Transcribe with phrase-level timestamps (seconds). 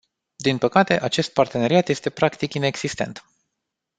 [0.35, 3.25] Din păcate, acest parteneriat este practic inexistent.